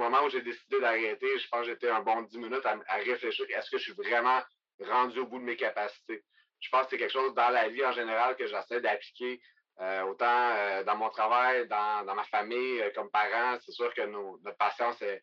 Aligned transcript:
moment 0.00 0.24
où 0.24 0.30
j'ai 0.30 0.42
décidé 0.42 0.80
d'arrêter, 0.80 1.38
je 1.38 1.48
pense 1.48 1.60
que 1.62 1.72
j'étais 1.72 1.90
un 1.90 2.00
bon 2.00 2.22
10 2.22 2.38
minutes 2.38 2.66
à, 2.66 2.96
réfléchir 2.96 3.46
est-ce 3.50 3.70
que 3.70 3.78
je 3.78 3.84
suis 3.84 3.92
vraiment 3.92 4.40
rendu 4.80 5.20
au 5.20 5.26
bout 5.26 5.38
de 5.38 5.44
mes 5.44 5.56
capacités? 5.56 6.24
Je 6.60 6.68
pense 6.70 6.84
que 6.84 6.90
c'est 6.90 6.98
quelque 6.98 7.12
chose 7.12 7.34
dans 7.34 7.50
la 7.50 7.68
vie 7.68 7.84
en 7.84 7.92
général 7.92 8.36
que 8.36 8.46
j'essaie 8.46 8.80
d'appliquer 8.80 9.40
euh, 9.80 10.02
autant 10.02 10.50
euh, 10.56 10.84
dans 10.84 10.96
mon 10.96 11.08
travail, 11.08 11.66
dans, 11.68 12.14
ma 12.14 12.24
famille, 12.24 12.82
euh, 12.82 12.90
comme 12.94 13.10
parent. 13.10 13.58
C'est 13.64 13.72
sûr 13.72 13.92
que 13.94 14.02
notre 14.02 14.56
patience 14.58 15.00
est 15.00 15.22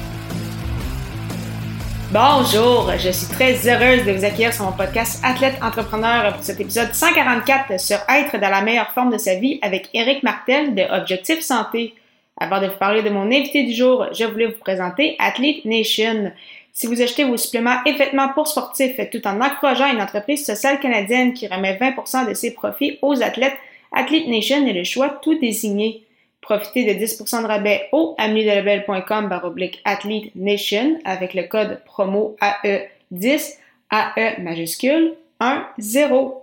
Bonjour, 2.13 2.91
je 2.97 3.09
suis 3.09 3.33
très 3.33 3.53
heureuse 3.69 4.03
de 4.03 4.11
vous 4.11 4.25
accueillir 4.25 4.53
sur 4.53 4.65
mon 4.65 4.73
podcast 4.73 5.21
Athlète 5.23 5.55
Entrepreneur 5.61 6.33
pour 6.33 6.43
cet 6.43 6.59
épisode 6.59 6.93
144 6.93 7.79
sur 7.79 7.99
être 8.09 8.37
dans 8.37 8.49
la 8.49 8.61
meilleure 8.61 8.91
forme 8.91 9.13
de 9.13 9.17
sa 9.17 9.35
vie 9.35 9.59
avec 9.61 9.87
Eric 9.93 10.21
Martel 10.21 10.75
de 10.75 10.81
Objectif 10.91 11.39
Santé. 11.39 11.93
Avant 12.37 12.59
de 12.59 12.67
vous 12.67 12.77
parler 12.77 13.01
de 13.01 13.09
mon 13.09 13.27
invité 13.27 13.63
du 13.63 13.71
jour, 13.71 14.07
je 14.11 14.25
voulais 14.25 14.47
vous 14.47 14.59
présenter 14.59 15.15
Athlete 15.19 15.63
Nation. 15.63 16.33
Si 16.73 16.85
vous 16.85 17.01
achetez 17.01 17.23
vos 17.23 17.37
suppléments 17.37 17.81
et 17.85 17.93
vêtements 17.93 18.33
pour 18.33 18.49
sportifs 18.49 18.99
tout 19.09 19.25
en 19.25 19.39
encourageant 19.39 19.89
une 19.89 20.01
entreprise 20.01 20.45
sociale 20.45 20.81
canadienne 20.81 21.31
qui 21.31 21.47
remet 21.47 21.77
20% 21.77 22.27
de 22.27 22.33
ses 22.33 22.53
profits 22.53 22.99
aux 23.01 23.23
athlètes, 23.23 23.55
Athlete 23.93 24.27
Nation 24.27 24.67
est 24.67 24.73
le 24.73 24.83
choix 24.83 25.17
tout 25.21 25.39
désigné. 25.39 26.03
Profitez 26.41 26.91
de 26.91 26.99
10% 26.99 27.43
de 27.43 27.47
rabais 27.47 27.87
au 27.91 28.15
ameliedelabel.com 28.17 29.29
baroblique 29.29 29.79
Athlete 29.85 30.35
Nation 30.35 30.99
avec 31.05 31.33
le 31.33 31.43
code 31.43 31.81
promo 31.85 32.35
AE10 32.41 33.57
AE 33.91 34.41
majuscule 34.41 35.13
1 35.39 35.67
0. 35.77 36.41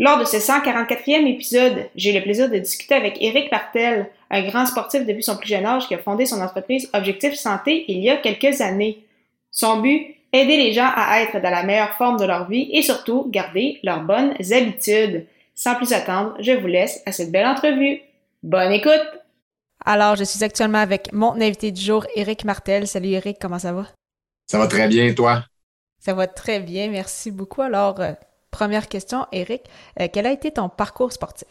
Lors 0.00 0.18
de 0.18 0.24
ce 0.24 0.38
144e 0.38 1.26
épisode, 1.26 1.88
j'ai 1.94 2.12
le 2.12 2.22
plaisir 2.22 2.48
de 2.48 2.58
discuter 2.58 2.94
avec 2.94 3.18
Eric 3.20 3.52
Martel, 3.52 4.08
un 4.30 4.42
grand 4.42 4.64
sportif 4.64 5.04
depuis 5.04 5.22
son 5.22 5.36
plus 5.36 5.48
jeune 5.48 5.66
âge 5.66 5.86
qui 5.86 5.94
a 5.94 5.98
fondé 5.98 6.26
son 6.26 6.40
entreprise 6.40 6.88
Objectif 6.94 7.34
Santé 7.34 7.84
il 7.88 7.98
y 7.98 8.08
a 8.08 8.16
quelques 8.16 8.60
années. 8.62 9.04
Son 9.50 9.80
but, 9.80 10.16
aider 10.32 10.56
les 10.56 10.72
gens 10.72 10.90
à 10.94 11.20
être 11.20 11.40
dans 11.40 11.50
la 11.50 11.64
meilleure 11.64 11.94
forme 11.94 12.18
de 12.18 12.24
leur 12.24 12.48
vie 12.48 12.70
et 12.72 12.82
surtout 12.82 13.26
garder 13.28 13.78
leurs 13.82 14.02
bonnes 14.02 14.34
habitudes. 14.50 15.26
Sans 15.54 15.74
plus 15.74 15.92
attendre, 15.92 16.34
je 16.40 16.52
vous 16.52 16.66
laisse 16.66 17.02
à 17.04 17.12
cette 17.12 17.30
belle 17.30 17.46
entrevue. 17.46 18.00
Bonne 18.42 18.72
écoute! 18.72 19.06
Alors, 19.84 20.16
je 20.16 20.24
suis 20.24 20.42
actuellement 20.42 20.78
avec 20.78 21.12
mon 21.12 21.38
invité 21.42 21.72
du 21.72 21.82
jour, 21.82 22.06
Eric 22.16 22.46
Martel. 22.46 22.86
Salut 22.86 23.10
Eric, 23.10 23.36
comment 23.38 23.58
ça 23.58 23.74
va? 23.74 23.86
Ça 24.46 24.56
va 24.56 24.66
très 24.66 24.88
bien, 24.88 25.12
toi? 25.12 25.44
Ça 25.98 26.14
va 26.14 26.26
très 26.26 26.58
bien, 26.58 26.88
merci 26.88 27.30
beaucoup. 27.30 27.60
Alors, 27.60 28.00
euh, 28.00 28.12
première 28.50 28.88
question, 28.88 29.26
Eric, 29.30 29.64
euh, 30.00 30.08
quel 30.10 30.26
a 30.26 30.32
été 30.32 30.52
ton 30.52 30.70
parcours 30.70 31.12
sportif? 31.12 31.48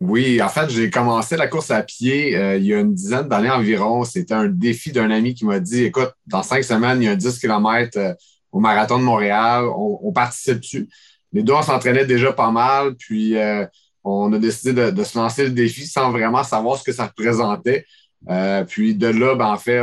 Oui, 0.00 0.42
en 0.42 0.48
fait, 0.48 0.70
j'ai 0.70 0.90
commencé 0.90 1.36
la 1.36 1.46
course 1.46 1.70
à 1.70 1.84
pied 1.84 2.36
euh, 2.36 2.56
il 2.56 2.64
y 2.64 2.74
a 2.74 2.80
une 2.80 2.94
dizaine 2.94 3.28
d'années 3.28 3.50
environ. 3.50 4.02
C'était 4.02 4.34
un 4.34 4.48
défi 4.48 4.90
d'un 4.90 5.12
ami 5.12 5.34
qui 5.34 5.44
m'a 5.44 5.60
dit, 5.60 5.84
écoute, 5.84 6.10
dans 6.26 6.42
cinq 6.42 6.64
semaines, 6.64 7.00
il 7.00 7.04
y 7.04 7.08
a 7.08 7.14
10 7.14 7.38
km 7.38 8.16
au 8.50 8.58
marathon 8.58 8.98
de 8.98 9.04
Montréal, 9.04 9.66
on, 9.66 10.10
participe 10.12 10.58
dessus. 10.58 10.88
Les 11.32 11.44
deux, 11.44 11.52
on 11.52 11.62
s'entraînait 11.62 12.06
déjà 12.06 12.32
pas 12.32 12.50
mal, 12.50 12.96
puis 12.96 13.36
on 14.04 14.32
a 14.32 14.38
décidé 14.38 14.90
de, 14.90 15.04
se 15.04 15.18
lancer 15.18 15.44
le 15.44 15.50
défi 15.50 15.86
sans 15.86 16.10
vraiment 16.10 16.42
savoir 16.42 16.78
ce 16.78 16.84
que 16.84 16.92
ça 16.92 17.06
représentait. 17.06 17.86
Euh, 18.28 18.64
puis 18.64 18.94
de 18.94 19.08
là, 19.08 19.34
ben, 19.34 19.46
en 19.46 19.56
fait, 19.56 19.82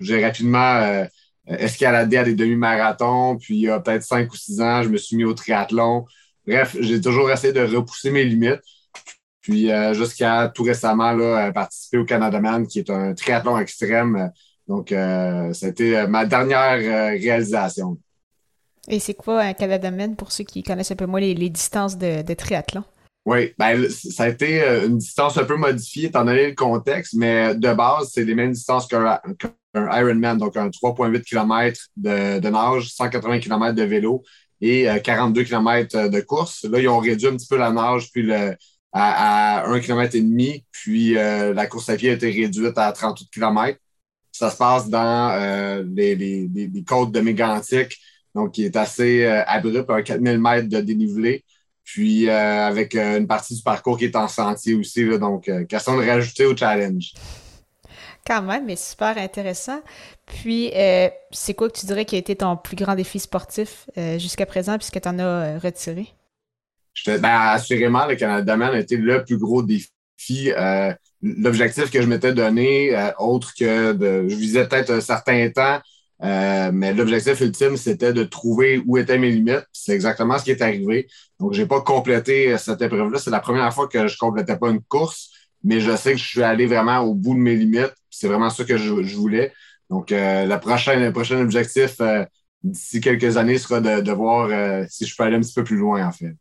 j'ai 0.00 0.24
rapidement 0.24 0.76
euh, 0.76 1.04
escaladé 1.46 2.18
à 2.18 2.24
des 2.24 2.34
demi-marathons. 2.34 3.36
Puis 3.38 3.56
il 3.56 3.62
y 3.62 3.68
a 3.68 3.80
peut-être 3.80 4.02
cinq 4.02 4.32
ou 4.32 4.36
six 4.36 4.60
ans, 4.60 4.82
je 4.82 4.88
me 4.88 4.96
suis 4.96 5.16
mis 5.16 5.24
au 5.24 5.34
triathlon. 5.34 6.04
Bref, 6.46 6.76
j'ai 6.80 7.00
toujours 7.00 7.30
essayé 7.30 7.52
de 7.52 7.62
repousser 7.62 8.10
mes 8.10 8.24
limites. 8.24 8.60
Puis 9.40 9.70
euh, 9.70 9.94
jusqu'à 9.94 10.50
tout 10.54 10.64
récemment, 10.64 11.12
là, 11.12 11.52
participer 11.52 11.98
au 11.98 12.04
Canada 12.04 12.40
Man, 12.40 12.66
qui 12.66 12.80
est 12.80 12.90
un 12.90 13.14
triathlon 13.14 13.58
extrême. 13.58 14.30
Donc, 14.68 14.92
c'était 15.52 16.08
ma 16.08 16.26
dernière 16.26 16.78
réalisation. 17.20 17.98
Et 18.88 18.98
c'est 18.98 19.14
quoi 19.14 19.42
un 19.42 19.52
Canada 19.52 19.92
Man 19.92 20.16
pour 20.16 20.32
ceux 20.32 20.42
qui 20.42 20.64
connaissent 20.64 20.90
un 20.90 20.96
peu 20.96 21.06
moins 21.06 21.20
les, 21.20 21.50
distances 21.50 21.96
de 21.96 22.34
triathlon? 22.34 22.82
Oui, 23.26 23.52
ben, 23.58 23.88
ça 23.90 24.22
a 24.22 24.28
été 24.28 24.62
euh, 24.62 24.86
une 24.86 24.98
distance 24.98 25.36
un 25.36 25.44
peu 25.44 25.56
modifiée 25.56 26.06
étant 26.06 26.24
donné 26.24 26.46
le 26.50 26.54
contexte, 26.54 27.14
mais 27.14 27.56
de 27.56 27.74
base, 27.74 28.10
c'est 28.14 28.24
les 28.24 28.36
mêmes 28.36 28.52
distances 28.52 28.86
qu'un 28.86 29.20
Ironman, 29.74 30.38
donc 30.38 30.56
un 30.56 30.68
3,8 30.68 31.22
km 31.22 31.86
de, 31.96 32.48
nage, 32.48 32.92
180 32.94 33.40
km 33.40 33.74
de 33.74 33.82
vélo 33.82 34.22
et 34.60 34.86
42 35.02 35.40
euh, 35.40 35.44
km 35.44 36.08
de 36.08 36.20
course. 36.20 36.64
Là, 36.70 36.78
ils 36.78 36.88
ont 36.88 37.00
réduit 37.00 37.26
un 37.26 37.36
petit 37.36 37.48
peu 37.48 37.56
la 37.56 37.72
nage 37.72 38.12
puis 38.12 38.22
le, 38.22 38.54
à, 38.92 39.64
à 39.64 39.68
1 39.70 39.80
km 39.80 40.14
et 40.14 40.22
demi, 40.22 40.64
puis 40.70 41.18
euh, 41.18 41.52
la 41.52 41.66
course 41.66 41.88
à 41.88 41.96
pied 41.96 42.10
a 42.10 42.12
été 42.12 42.30
réduite 42.30 42.78
à 42.78 42.92
38 42.92 43.28
km. 43.32 43.76
Ça 44.30 44.50
se 44.52 44.56
passe 44.56 44.88
dans 44.88 45.82
les, 45.96 46.14
les, 46.14 46.48
les, 46.54 46.84
côtes 46.84 47.10
de 47.10 47.20
Mégantic, 47.20 47.98
donc 48.36 48.52
qui 48.52 48.64
est 48.66 48.76
assez 48.76 49.26
abrupt, 49.26 49.90
à 49.90 50.02
4000 50.02 50.38
mètres 50.38 50.68
de 50.68 50.80
dénivelé. 50.80 51.44
Puis 51.86 52.28
euh, 52.28 52.66
avec 52.66 52.96
euh, 52.96 53.16
une 53.16 53.28
partie 53.28 53.54
du 53.54 53.62
parcours 53.62 53.96
qui 53.96 54.06
est 54.06 54.16
en 54.16 54.26
sentier 54.26 54.74
aussi. 54.74 55.04
Là, 55.04 55.18
donc, 55.18 55.48
euh, 55.48 55.64
question 55.64 55.96
de 55.96 56.04
rajouter 56.04 56.44
au 56.44 56.54
challenge. 56.54 57.12
Quand 58.26 58.42
même, 58.42 58.66
mais 58.66 58.74
super 58.74 59.16
intéressant. 59.18 59.80
Puis, 60.26 60.72
c'est 61.30 61.54
quoi 61.54 61.70
que 61.70 61.78
tu 61.78 61.86
dirais 61.86 62.04
qui 62.04 62.16
a 62.16 62.18
été 62.18 62.34
ton 62.34 62.56
plus 62.56 62.74
grand 62.74 62.96
défi 62.96 63.20
sportif 63.20 63.88
jusqu'à 64.18 64.46
présent, 64.46 64.76
puisque 64.78 65.00
tu 65.00 65.08
en 65.08 65.20
as 65.20 65.60
retiré? 65.60 66.08
ben, 67.06 67.22
assurément, 67.22 68.04
le 68.04 68.16
Canada 68.16 68.56
Man 68.56 68.74
a 68.74 68.80
été 68.80 68.96
le 68.96 69.24
plus 69.24 69.38
gros 69.38 69.62
défi. 69.62 70.50
L'objectif 71.22 71.88
que 71.92 72.02
je 72.02 72.08
m'étais 72.08 72.34
donné, 72.34 72.98
autre 73.20 73.54
que 73.56 73.92
de. 73.92 74.28
Je 74.28 74.34
visais 74.34 74.66
peut-être 74.66 74.90
un 74.90 75.00
certain 75.00 75.48
temps, 75.50 75.78
euh, 76.22 76.70
mais 76.72 76.94
l'objectif 76.94 77.40
ultime, 77.40 77.76
c'était 77.76 78.12
de 78.12 78.24
trouver 78.24 78.82
où 78.86 78.96
étaient 78.98 79.18
mes 79.18 79.30
limites. 79.30 79.66
C'est 79.72 79.92
exactement 79.92 80.38
ce 80.38 80.44
qui 80.44 80.50
est 80.50 80.62
arrivé. 80.62 81.08
Donc, 81.38 81.52
j'ai 81.52 81.66
pas 81.66 81.80
complété 81.82 82.56
cette 82.58 82.80
épreuve-là. 82.82 83.18
C'est 83.18 83.30
la 83.30 83.40
première 83.40 83.72
fois 83.72 83.88
que 83.88 84.06
je 84.06 84.16
complétais 84.16 84.56
pas 84.56 84.70
une 84.70 84.82
course, 84.82 85.30
mais 85.62 85.80
je 85.80 85.94
sais 85.96 86.12
que 86.12 86.18
je 86.18 86.26
suis 86.26 86.42
allé 86.42 86.66
vraiment 86.66 87.00
au 87.00 87.14
bout 87.14 87.34
de 87.34 87.40
mes 87.40 87.56
limites. 87.56 87.94
C'est 88.10 88.28
vraiment 88.28 88.50
ça 88.50 88.64
que 88.64 88.76
je, 88.76 89.16
voulais. 89.16 89.52
Donc, 89.90 90.12
euh, 90.12 90.46
le, 90.46 90.58
prochain, 90.60 90.98
le 90.98 91.12
prochain 91.12 91.40
objectif 91.40 92.00
euh, 92.00 92.24
d'ici 92.62 93.00
quelques 93.00 93.36
années 93.36 93.58
sera 93.58 93.80
de, 93.80 94.00
de 94.00 94.12
voir 94.12 94.48
si 94.88 95.06
je 95.06 95.14
peux 95.16 95.22
aller 95.24 95.36
un 95.36 95.40
petit 95.40 95.54
peu 95.54 95.64
plus 95.64 95.76
loin, 95.76 96.06
en 96.06 96.12
fait. 96.12 96.34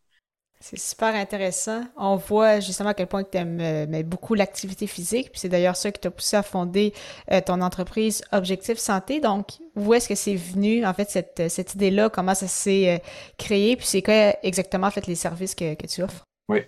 C'est 0.68 0.80
super 0.80 1.14
intéressant. 1.14 1.84
On 1.96 2.16
voit 2.16 2.60
justement 2.60 2.90
à 2.90 2.94
quel 2.96 3.06
point 3.06 3.24
tu 3.24 3.38
aimes 3.38 3.60
euh, 3.62 4.02
beaucoup 4.02 4.34
l'activité 4.34 4.88
physique. 4.88 5.30
Puis 5.32 5.42
c'est 5.42 5.50
d'ailleurs 5.50 5.76
ça 5.76 5.92
qui 5.92 6.02
t'a 6.02 6.10
poussé 6.10 6.38
à 6.38 6.42
fonder 6.42 6.92
euh, 7.32 7.40
ton 7.40 7.62
entreprise 7.62 8.24
Objectif 8.32 8.80
Santé. 8.80 9.20
Donc, 9.20 9.46
où 9.76 9.94
est-ce 9.94 10.10
que 10.10 10.16
c'est 10.16 10.34
venu, 10.34 10.84
en 10.84 10.92
fait, 10.96 11.08
cette, 11.12 11.50
cette 11.50 11.76
idée-là? 11.76 12.10
Comment 12.10 12.34
ça 12.34 12.48
s'est 12.48 12.96
euh, 12.96 12.98
créé? 13.38 13.76
Puis 13.76 13.86
c'est 13.86 14.02
quoi 14.02 14.34
exactement, 14.42 14.88
en 14.88 14.90
fait, 14.90 15.06
les 15.06 15.14
services 15.14 15.54
que, 15.54 15.76
que 15.76 15.86
tu 15.86 16.02
offres? 16.02 16.24
Oui. 16.50 16.62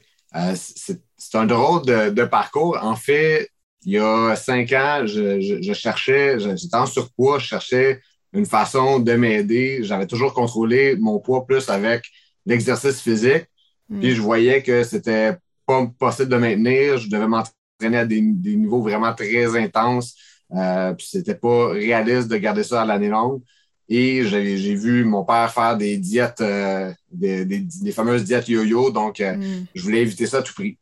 c'est 0.53 1.35
un 1.35 1.47
drôle 1.47 1.83
de, 1.83 2.25
parcours. 2.25 2.77
En 2.79 2.95
fait, 2.95 3.49
il 3.83 3.93
y 3.93 3.97
a 3.97 4.35
cinq 4.35 4.73
ans, 4.73 5.07
je 5.07 5.73
cherchais, 5.73 6.37
j'étais 6.39 6.75
en 6.75 6.85
surpoids, 6.85 7.39
je 7.39 7.47
cherchais 7.47 7.99
une 8.31 8.45
façon 8.45 8.99
de 8.99 9.13
m'aider. 9.13 9.79
J'avais 9.81 10.05
toujours 10.05 10.35
contrôlé 10.35 10.95
mon 10.97 11.17
poids 11.17 11.47
plus 11.47 11.67
avec 11.67 12.05
l'exercice 12.45 13.01
physique. 13.01 13.47
Puis 13.89 14.15
je 14.15 14.21
voyais 14.21 14.61
que 14.61 14.83
c'était 14.83 15.37
pas 15.65 15.85
possible 15.97 16.29
de 16.29 16.37
maintenir. 16.37 16.97
Je 16.97 17.09
devais 17.09 17.27
m'entraîner 17.27 17.97
à 17.97 18.05
des, 18.05 18.21
niveaux 18.21 18.81
vraiment 18.81 19.13
très 19.13 19.57
intenses. 19.57 20.15
Euh, 20.55 20.93
puis 20.93 21.07
c'était 21.09 21.35
pas 21.35 21.69
réaliste 21.69 22.27
de 22.27 22.37
garder 22.37 22.63
ça 22.63 22.81
à 22.81 22.85
l'année 22.85 23.09
longue. 23.09 23.41
Et 23.89 24.25
j'ai 24.25 24.75
vu 24.75 25.05
mon 25.05 25.23
père 25.23 25.53
faire 25.53 25.77
des 25.77 25.97
diètes, 25.97 26.41
euh, 26.41 26.91
des, 27.09 27.45
des, 27.45 27.91
fameuses 27.91 28.25
diètes 28.25 28.49
yo-yo. 28.49 28.91
Donc, 28.91 29.21
euh, 29.21 29.37
mm. 29.37 29.67
je 29.73 29.81
voulais 29.81 30.01
éviter 30.01 30.25
ça 30.25 30.39
à 30.39 30.41
tout 30.41 30.53
prix. 30.53 30.77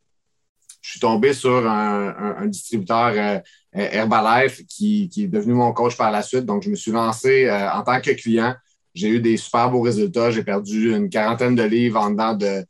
Je 0.82 0.90
suis 0.92 1.00
tombé 1.00 1.32
sur 1.32 1.68
un, 1.68 2.36
un, 2.38 2.46
distributeur 2.46 3.12
euh, 3.16 3.38
Herbalife 3.72 4.64
qui, 4.66 5.08
qui, 5.08 5.24
est 5.24 5.28
devenu 5.28 5.54
mon 5.54 5.72
coach 5.72 5.96
par 5.96 6.10
la 6.10 6.22
suite. 6.22 6.46
Donc, 6.46 6.62
je 6.62 6.70
me 6.70 6.76
suis 6.76 6.92
lancé 6.92 7.50
en 7.50 7.82
tant 7.82 8.00
que 8.00 8.10
client. 8.12 8.54
J'ai 8.94 9.08
eu 9.08 9.20
des 9.20 9.36
super 9.36 9.70
beaux 9.70 9.82
résultats. 9.82 10.30
J'ai 10.30 10.44
perdu 10.44 10.94
une 10.94 11.08
quarantaine 11.08 11.54
de 11.54 11.62
livres 11.64 12.00
en 12.00 12.10
dedans 12.10 12.34
de, 12.34 12.64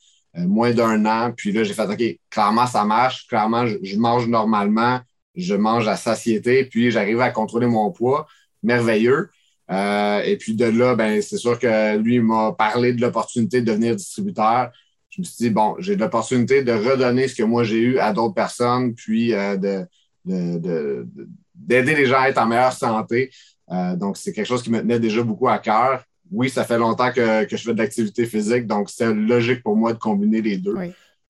moins 0.44 0.72
d'un 0.72 1.04
an. 1.06 1.32
Puis 1.36 1.52
là, 1.52 1.64
j'ai 1.64 1.74
fait, 1.74 1.88
OK, 1.88 2.18
clairement, 2.30 2.66
ça 2.66 2.84
marche. 2.84 3.26
Clairement, 3.26 3.66
je, 3.66 3.96
mange 3.96 4.28
normalement. 4.28 5.00
Je 5.34 5.54
mange 5.54 5.88
à 5.88 5.96
satiété. 5.96 6.64
Puis 6.64 6.90
j'arrive 6.90 7.20
à 7.20 7.30
contrôler 7.30 7.66
mon 7.66 7.90
poids. 7.90 8.26
Merveilleux. 8.62 9.30
et 9.70 10.36
puis 10.38 10.54
de 10.54 10.64
là, 10.64 10.94
ben, 10.94 11.22
c'est 11.22 11.36
sûr 11.36 11.58
que 11.58 11.96
lui 11.96 12.20
m'a 12.20 12.52
parlé 12.52 12.92
de 12.92 13.00
l'opportunité 13.00 13.60
de 13.60 13.66
devenir 13.66 13.96
distributeur. 13.96 14.70
Je 15.10 15.20
me 15.20 15.24
suis 15.24 15.36
dit, 15.36 15.50
bon, 15.50 15.76
j'ai 15.78 15.96
l'opportunité 15.96 16.62
de 16.62 16.72
redonner 16.72 17.28
ce 17.28 17.34
que 17.36 17.42
moi 17.42 17.64
j'ai 17.64 17.78
eu 17.78 17.98
à 17.98 18.12
d'autres 18.12 18.34
personnes, 18.34 18.94
puis 18.94 19.30
de, 19.30 19.86
d'aider 21.54 21.94
les 21.94 22.06
gens 22.06 22.20
à 22.20 22.28
être 22.28 22.38
en 22.38 22.46
meilleure 22.46 22.72
santé. 22.72 23.30
donc, 23.94 24.16
c'est 24.16 24.32
quelque 24.32 24.46
chose 24.46 24.62
qui 24.62 24.70
me 24.70 24.80
tenait 24.80 25.00
déjà 25.00 25.22
beaucoup 25.22 25.48
à 25.48 25.58
cœur 25.58 26.04
oui, 26.31 26.50
ça 26.50 26.64
fait 26.64 26.78
longtemps 26.78 27.12
que, 27.12 27.46
je 27.49 27.56
fais 27.56 27.73
de 27.73 27.78
l'activité 27.78 28.26
physique, 28.26 28.67
donc 28.67 28.90
c'est 28.90 29.12
logique 29.12 29.62
pour 29.62 29.76
moi 29.76 29.93
de 29.93 29.99
combiner 29.99 30.43
les 30.43 30.58
deux. 30.58 30.75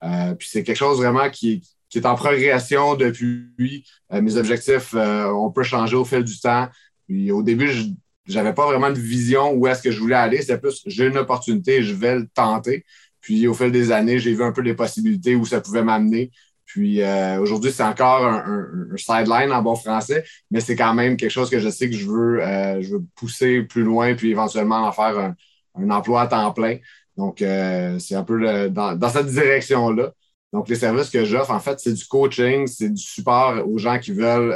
Euh, 0.04 0.34
puis 0.34 0.48
c'est 0.50 0.62
quelque 0.62 0.76
chose 0.76 0.98
vraiment 0.98 1.30
qui, 1.30 1.62
est 1.94 2.06
en 2.06 2.14
progression 2.14 2.94
depuis. 2.94 3.84
Euh, 4.12 4.20
mes 4.20 4.36
objectifs 4.36 4.94
euh, 4.94 5.32
ont 5.32 5.50
peu 5.50 5.62
changé 5.62 5.96
au 5.96 6.04
fil 6.04 6.22
du 6.22 6.38
temps. 6.38 6.68
Puis 7.08 7.32
au 7.32 7.42
début, 7.42 7.70
je 7.70 8.34
n'avais 8.34 8.52
pas 8.52 8.66
vraiment 8.66 8.90
de 8.90 8.98
vision 8.98 9.52
où 9.52 9.66
est-ce 9.66 9.82
que 9.82 9.90
je 9.90 9.98
voulais 9.98 10.16
aller. 10.16 10.42
C'était 10.42 10.58
plus 10.58 10.82
j'ai 10.86 11.06
une 11.06 11.16
opportunité, 11.16 11.82
je 11.82 11.94
vais 11.94 12.16
le 12.16 12.28
tenter. 12.28 12.84
Puis 13.20 13.46
au 13.48 13.54
fil 13.54 13.72
des 13.72 13.92
années, 13.92 14.18
j'ai 14.18 14.34
vu 14.34 14.42
un 14.42 14.52
peu 14.52 14.60
les 14.60 14.74
possibilités 14.74 15.34
où 15.34 15.46
ça 15.46 15.60
pouvait 15.60 15.82
m'amener. 15.82 16.30
Puis 16.76 17.00
euh, 17.00 17.40
aujourd'hui, 17.40 17.72
c'est 17.72 17.82
encore 17.82 18.22
un, 18.26 18.68
sideline 18.98 19.50
en 19.50 19.62
bon 19.62 19.76
français, 19.76 20.26
mais 20.50 20.60
c'est 20.60 20.76
quand 20.76 20.92
même 20.92 21.16
quelque 21.16 21.30
chose 21.30 21.48
que 21.48 21.58
je 21.58 21.70
sais 21.70 21.88
que 21.88 21.96
je 21.96 22.06
veux, 22.06 22.42
euh, 22.42 22.82
je 22.82 22.90
veux 22.90 23.02
pousser 23.14 23.62
plus 23.62 23.82
loin, 23.82 24.14
puis 24.14 24.30
éventuellement 24.30 24.86
en 24.86 24.92
faire 24.92 25.34
un, 25.74 25.90
emploi 25.90 26.20
à 26.20 26.26
temps 26.26 26.52
plein. 26.52 26.76
Donc, 27.16 27.40
euh, 27.40 27.98
c'est 27.98 28.14
un 28.14 28.24
peu 28.24 28.68
dans, 28.68 29.08
cette 29.08 29.28
direction-là. 29.28 30.12
Donc, 30.52 30.68
les 30.68 30.74
services 30.74 31.08
que 31.08 31.24
j'offre, 31.24 31.50
en 31.50 31.60
fait, 31.60 31.80
c'est 31.80 31.94
du 31.94 32.04
coaching, 32.04 32.66
c'est 32.66 32.90
du 32.90 33.02
support 33.02 33.66
aux 33.66 33.78
gens 33.78 33.98
qui 33.98 34.12
veulent, 34.12 34.54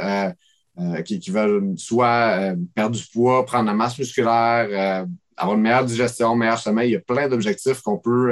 qui, 1.03 1.17
qui, 1.19 1.31
veulent 1.31 1.73
soit 1.75 2.53
perdre 2.75 2.95
du 2.95 3.03
poids, 3.11 3.43
prendre 3.47 3.65
la 3.65 3.73
masse 3.73 3.97
musculaire, 3.97 5.07
avoir 5.35 5.57
une 5.57 5.63
meilleure 5.63 5.85
digestion, 5.85 6.35
meilleur 6.35 6.59
sommeil. 6.59 6.89
Il 6.89 6.93
y 6.93 6.97
a 6.97 6.99
plein 6.99 7.27
d'objectifs 7.27 7.81
qu'on 7.81 7.97
peut 7.97 8.31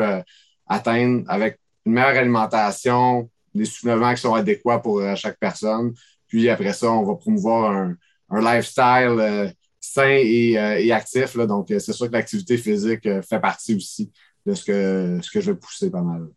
atteindre 0.67 1.23
avec 1.27 1.59
une 1.87 1.93
meilleure 1.93 2.17
alimentation, 2.19 3.27
des 3.53 3.65
soulèvements 3.65 4.13
qui 4.13 4.21
sont 4.21 4.33
adéquats 4.33 4.79
pour 4.79 4.99
euh, 4.99 5.15
chaque 5.15 5.37
personne. 5.39 5.93
Puis 6.27 6.49
après 6.49 6.73
ça, 6.73 6.91
on 6.91 7.03
va 7.03 7.15
promouvoir 7.15 7.71
un, 7.71 7.95
lifestyle 8.31 9.17
euh, 9.19 9.49
sain 9.79 10.17
et, 10.21 10.57
euh, 10.57 10.95
actif. 10.95 11.35
Donc, 11.37 11.67
c'est 11.69 11.93
sûr 11.93 12.07
que 12.07 12.13
l'activité 12.13 12.57
physique 12.57 13.07
fait 13.21 13.39
partie 13.39 13.75
aussi 13.75 14.11
de 14.45 14.53
ce 14.53 14.63
que, 14.63 15.19
ce 15.21 15.31
que 15.31 15.41
je 15.41 15.51
vais 15.51 15.57
pousser 15.57 15.89
pas 15.89 16.01
mal. 16.01 16.27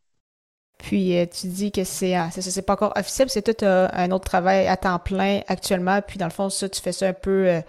Puis 0.78 1.14
tu 1.30 1.46
dis 1.46 1.70
que 1.70 1.84
c'est 1.84 2.16
c'est 2.30 2.62
pas 2.62 2.72
encore 2.72 2.92
officiel, 2.96 3.30
c'est 3.30 3.42
tout 3.42 3.64
un 3.64 4.10
autre 4.10 4.24
travail 4.24 4.66
à 4.66 4.76
temps 4.76 4.98
plein 4.98 5.40
actuellement. 5.46 6.00
Puis 6.02 6.18
dans 6.18 6.26
le 6.26 6.32
fond, 6.32 6.50
ça, 6.50 6.68
tu 6.68 6.80
fais 6.80 6.90
ça 6.90 7.06
un 7.06 7.12
peu 7.12 7.62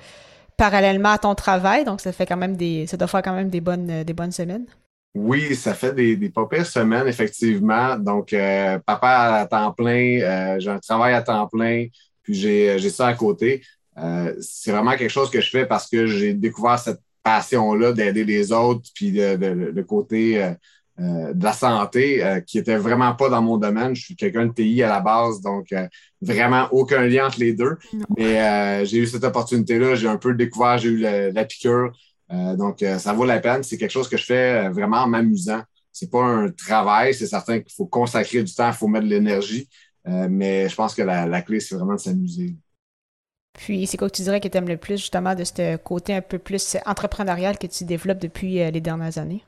parallèlement 0.57 1.09
à 1.09 1.17
ton 1.19 1.35
travail, 1.35 1.85
donc 1.85 2.01
ça 2.01 2.11
fait 2.11 2.25
quand 2.25 2.37
même 2.37 2.55
des 2.55 2.87
ça 2.87 2.97
doit 2.97 3.07
faire 3.07 3.21
quand 3.21 3.35
même 3.35 3.51
des 3.51 3.61
bonnes 3.61 4.03
des 4.03 4.13
bonnes 4.13 4.31
semaines. 4.31 4.65
Oui, 5.15 5.55
ça 5.55 5.75
fait 5.75 5.93
des, 5.93 6.15
des 6.15 6.29
pas 6.29 6.47
pires 6.47 6.65
semaines, 6.65 7.07
effectivement. 7.07 7.97
Donc, 7.97 8.33
euh, 8.33 8.79
papa 8.79 9.37
à 9.41 9.45
temps 9.45 9.71
plein, 9.71 10.19
euh, 10.21 10.59
j'ai 10.59 10.71
un 10.71 10.79
travail 10.79 11.13
à 11.13 11.21
temps 11.21 11.47
plein, 11.47 11.85
puis 12.23 12.33
j'ai, 12.33 12.79
j'ai 12.79 12.89
ça 12.89 13.07
à 13.07 13.13
côté. 13.13 13.61
Euh, 13.97 14.33
c'est 14.39 14.71
vraiment 14.71 14.95
quelque 14.95 15.11
chose 15.11 15.29
que 15.29 15.39
je 15.39 15.49
fais 15.51 15.67
parce 15.67 15.87
que 15.87 16.07
j'ai 16.07 16.33
découvert 16.33 16.79
cette 16.79 16.99
passion-là 17.21 17.93
d'aider 17.93 18.23
les 18.23 18.51
autres, 18.51 18.89
puis 18.95 19.11
le 19.11 19.81
côté 19.83 20.53
de 20.97 21.43
la 21.43 21.53
santé 21.53 22.21
qui 22.45 22.57
était 22.57 22.75
vraiment 22.75 23.13
pas 23.15 23.29
dans 23.29 23.41
mon 23.41 23.57
domaine. 23.57 23.95
Je 23.95 24.03
suis 24.03 24.15
quelqu'un 24.17 24.47
de 24.47 24.51
TI 24.51 24.83
à 24.83 24.89
la 24.89 24.99
base, 24.99 25.39
donc 25.39 25.67
vraiment 26.21 26.67
aucun 26.71 27.03
lien 27.03 27.27
entre 27.27 27.39
les 27.39 27.53
deux. 27.53 27.77
Mais 28.17 28.83
j'ai 28.85 28.97
eu 28.97 29.07
cette 29.07 29.23
opportunité-là, 29.23 29.95
j'ai 29.95 30.09
un 30.09 30.17
peu 30.17 30.33
découvert, 30.33 30.79
j'ai 30.79 30.89
eu 30.89 30.97
la 30.97 31.45
piqûre. 31.45 31.93
Euh, 32.31 32.55
donc, 32.55 32.81
euh, 32.81 32.97
ça 32.97 33.13
vaut 33.13 33.25
la 33.25 33.39
peine. 33.39 33.63
C'est 33.63 33.77
quelque 33.77 33.91
chose 33.91 34.09
que 34.09 34.17
je 34.17 34.25
fais 34.25 34.65
euh, 34.65 34.69
vraiment 34.69 34.97
en 34.97 35.07
m'amusant. 35.07 35.61
C'est 35.91 36.09
pas 36.09 36.23
un 36.23 36.49
travail. 36.49 37.13
C'est 37.13 37.27
certain 37.27 37.59
qu'il 37.59 37.73
faut 37.73 37.85
consacrer 37.85 38.43
du 38.43 38.53
temps, 38.53 38.67
il 38.67 38.73
faut 38.73 38.87
mettre 38.87 39.05
de 39.05 39.11
l'énergie. 39.11 39.69
mais 40.05 40.67
je 40.67 40.75
pense 40.75 40.95
que 40.95 41.01
la, 41.01 41.41
clé, 41.41 41.59
c'est 41.59 41.75
vraiment 41.75 41.95
de 41.95 41.99
s'amuser. 41.99 42.55
Puis, 43.53 43.85
c'est 43.85 43.97
quoi 43.97 44.09
que 44.09 44.15
tu 44.15 44.23
dirais 44.23 44.39
que 44.39 44.47
tu 44.47 44.57
aimes 44.57 44.67
le 44.67 44.77
plus, 44.77 44.97
justement, 44.97 45.35
de 45.35 45.43
ce 45.43 45.77
côté 45.77 46.15
un 46.15 46.21
peu 46.21 46.39
plus 46.39 46.77
entrepreneurial 46.87 47.59
que 47.59 47.67
tu 47.67 47.85
développes 47.85 48.19
depuis 48.19 48.53
les 48.55 48.81
dernières 48.81 49.17
années? 49.19 49.43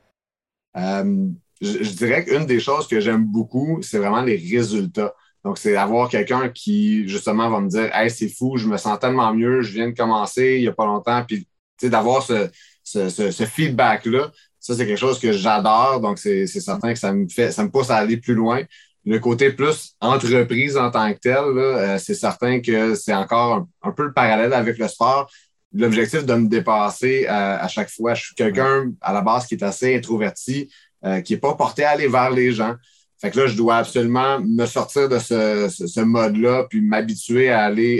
je, 0.76 1.92
dirais 1.94 2.24
qu'une 2.24 2.46
des 2.46 2.60
choses 2.60 2.86
que 2.86 3.00
j'aime 3.00 3.24
beaucoup, 3.24 3.80
c'est 3.82 3.98
vraiment 3.98 4.22
les 4.22 4.36
résultats. 4.36 5.14
Donc, 5.42 5.58
c'est 5.58 5.72
d'avoir 5.72 6.08
quelqu'un 6.08 6.48
qui, 6.48 7.08
justement, 7.08 7.50
va 7.50 7.60
me 7.60 7.68
dire 7.68 7.90
Hey, 7.92 8.08
c'est 8.08 8.28
fou, 8.28 8.56
je 8.56 8.68
me 8.68 8.76
sens 8.76 8.98
tellement 9.00 9.34
mieux, 9.34 9.62
je 9.62 9.72
viens 9.72 9.88
de 9.88 9.96
commencer 9.96 10.56
il 10.56 10.60
n'y 10.60 10.68
a 10.68 10.72
pas 10.72 10.86
longtemps, 10.86 11.24
puis 11.26 11.48
d'avoir 11.82 12.22
ce, 12.22 12.48
ce, 12.86 13.44
feedback-là, 13.44 14.30
ça, 14.66 14.74
c'est 14.74 14.86
quelque 14.86 14.98
chose 14.98 15.20
que 15.20 15.32
j'adore. 15.32 16.00
Donc, 16.00 16.18
c'est 16.18 16.46
certain 16.46 16.92
que 16.92 16.98
ça 16.98 17.12
me 17.12 17.28
fait, 17.28 17.52
ça 17.52 17.62
me 17.62 17.70
pousse 17.70 17.90
à 17.90 17.96
aller 17.96 18.16
plus 18.16 18.34
loin. 18.34 18.62
Le 19.04 19.20
côté 19.20 19.52
plus 19.52 19.94
entreprise 20.00 20.76
en 20.76 20.90
tant 20.90 21.12
que 21.12 21.18
tel, 21.18 21.36
euh, 21.36 21.98
c'est 21.98 22.14
certain 22.14 22.60
que 22.60 22.96
c'est 22.96 23.14
encore 23.14 23.66
un, 23.82 23.92
peu 23.92 24.04
le 24.04 24.12
parallèle 24.12 24.52
avec 24.52 24.78
le 24.78 24.88
sport. 24.88 25.30
L'objectif 25.72 26.26
de 26.26 26.34
me 26.34 26.48
dépasser 26.48 27.26
euh, 27.28 27.58
à 27.60 27.68
chaque 27.68 27.90
fois. 27.90 28.14
Je 28.14 28.24
suis 28.24 28.34
quelqu'un 28.34 28.90
à 29.00 29.12
la 29.12 29.20
base 29.20 29.46
qui 29.46 29.54
est 29.54 29.62
assez 29.62 29.94
introverti, 29.94 30.68
euh, 31.04 31.20
qui 31.20 31.34
n'est 31.34 31.38
pas 31.38 31.54
porté 31.54 31.84
à 31.84 31.90
aller 31.90 32.08
vers 32.08 32.30
les 32.30 32.50
gens. 32.50 32.74
Fait 33.20 33.30
que 33.30 33.38
là, 33.38 33.46
je 33.46 33.56
dois 33.56 33.76
absolument 33.76 34.40
me 34.40 34.66
sortir 34.66 35.08
de 35.08 35.20
ce, 35.20 35.68
ce, 35.68 36.00
mode-là, 36.00 36.66
puis 36.68 36.80
m'habituer 36.80 37.50
à 37.50 37.64
aller 37.64 37.98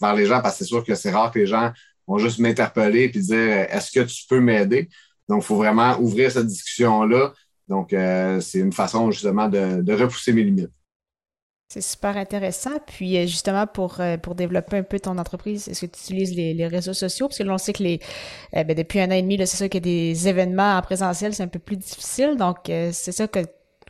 vers 0.00 0.14
les 0.14 0.26
gens, 0.26 0.40
parce 0.40 0.54
que 0.54 0.64
c'est 0.64 0.68
sûr 0.68 0.82
que 0.82 0.94
c'est 0.94 1.10
rare 1.10 1.30
que 1.30 1.38
les 1.38 1.46
gens 1.46 1.70
vont 2.08 2.18
juste 2.18 2.38
m'interpeller 2.38 3.04
et 3.04 3.08
dire 3.08 3.38
est-ce 3.38 3.90
que 3.92 4.00
tu 4.00 4.24
peux 4.28 4.40
m'aider? 4.40 4.88
Donc, 5.28 5.42
il 5.42 5.46
faut 5.46 5.56
vraiment 5.56 5.98
ouvrir 6.00 6.32
cette 6.32 6.46
discussion-là. 6.46 7.32
Donc, 7.68 7.92
euh, 7.92 8.40
c'est 8.40 8.58
une 8.58 8.72
façon 8.72 9.10
justement 9.10 9.48
de, 9.48 9.92
repousser 9.92 10.32
mes 10.32 10.42
limites. 10.42 10.70
C'est 11.70 11.82
super 11.82 12.16
intéressant. 12.16 12.78
Puis, 12.86 13.18
euh, 13.18 13.26
justement, 13.26 13.66
pour, 13.66 14.00
euh, 14.00 14.16
pour 14.16 14.34
développer 14.34 14.78
un 14.78 14.82
peu 14.82 14.98
ton 14.98 15.18
entreprise, 15.18 15.68
est-ce 15.68 15.82
que 15.82 15.92
tu 15.92 16.00
utilises 16.00 16.34
les, 16.34 16.66
réseaux 16.66 16.94
sociaux? 16.94 17.28
Parce 17.28 17.36
que 17.36 17.42
là, 17.42 17.52
on 17.52 17.58
sait 17.58 17.74
que 17.74 17.82
les, 17.82 18.00
ben, 18.54 18.74
depuis 18.74 19.00
un 19.00 19.08
an 19.08 19.14
et 19.14 19.20
demi, 19.20 19.36
c'est 19.40 19.58
ça 19.58 19.68
que 19.68 19.76
des 19.76 20.28
événements 20.28 20.78
en 20.78 20.80
présentiel, 20.80 21.34
c'est 21.34 21.42
un 21.42 21.48
peu 21.48 21.58
plus 21.58 21.76
difficile. 21.76 22.36
Donc, 22.38 22.56
c'est 22.66 23.12
ça 23.12 23.28
que 23.28 23.40